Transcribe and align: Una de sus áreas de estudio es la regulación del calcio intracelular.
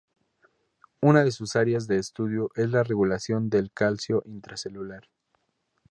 Una 1.01 1.23
de 1.23 1.31
sus 1.31 1.55
áreas 1.55 1.85
de 1.85 1.97
estudio 1.99 2.49
es 2.55 2.71
la 2.71 2.81
regulación 2.81 3.51
del 3.51 3.71
calcio 3.71 4.23
intracelular. 4.25 5.07